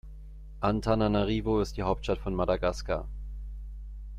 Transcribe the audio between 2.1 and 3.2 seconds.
von Madagaskar.